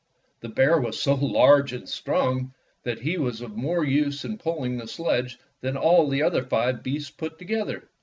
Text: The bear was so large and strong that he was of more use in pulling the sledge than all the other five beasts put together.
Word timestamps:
The 0.39 0.49
bear 0.49 0.79
was 0.81 0.99
so 0.99 1.13
large 1.13 1.73
and 1.73 1.87
strong 1.87 2.55
that 2.85 3.01
he 3.01 3.19
was 3.19 3.39
of 3.39 3.55
more 3.55 3.83
use 3.83 4.25
in 4.25 4.39
pulling 4.39 4.77
the 4.79 4.87
sledge 4.87 5.37
than 5.61 5.77
all 5.77 6.09
the 6.09 6.23
other 6.23 6.41
five 6.41 6.81
beasts 6.81 7.11
put 7.11 7.37
together. 7.37 7.87